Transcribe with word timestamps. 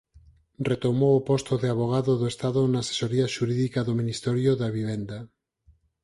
Retomou 0.71 1.13
o 1.17 1.25
posto 1.29 1.53
de 1.61 1.67
avogado 1.73 2.11
do 2.21 2.27
Estado 2.33 2.61
na 2.71 2.79
asesoría 2.83 3.31
xurídica 3.35 3.79
do 3.87 3.97
Ministerio 4.01 4.51
da 4.61 4.67
Vivenda. 4.77 5.19